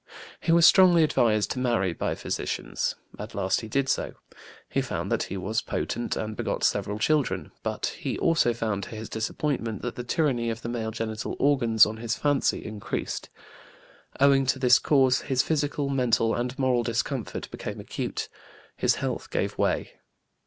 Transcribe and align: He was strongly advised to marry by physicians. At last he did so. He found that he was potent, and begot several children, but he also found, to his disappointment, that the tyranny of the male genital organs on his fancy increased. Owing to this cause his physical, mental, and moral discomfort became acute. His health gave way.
He 0.39 0.51
was 0.51 0.65
strongly 0.65 1.03
advised 1.03 1.51
to 1.51 1.59
marry 1.59 1.93
by 1.93 2.15
physicians. 2.15 2.95
At 3.19 3.35
last 3.35 3.61
he 3.61 3.67
did 3.67 3.87
so. 3.87 4.15
He 4.67 4.81
found 4.81 5.11
that 5.11 5.21
he 5.29 5.37
was 5.37 5.61
potent, 5.61 6.15
and 6.15 6.35
begot 6.35 6.63
several 6.63 6.97
children, 6.97 7.51
but 7.61 7.93
he 7.99 8.17
also 8.17 8.51
found, 8.51 8.81
to 8.85 8.95
his 8.95 9.09
disappointment, 9.09 9.83
that 9.83 9.93
the 9.93 10.03
tyranny 10.03 10.49
of 10.49 10.63
the 10.63 10.69
male 10.69 10.89
genital 10.89 11.35
organs 11.37 11.85
on 11.85 11.97
his 11.97 12.15
fancy 12.17 12.65
increased. 12.65 13.29
Owing 14.19 14.47
to 14.47 14.57
this 14.57 14.79
cause 14.79 15.21
his 15.21 15.43
physical, 15.43 15.87
mental, 15.87 16.33
and 16.33 16.57
moral 16.57 16.81
discomfort 16.81 17.47
became 17.51 17.79
acute. 17.79 18.27
His 18.75 18.95
health 18.95 19.29
gave 19.29 19.55
way. 19.55 19.91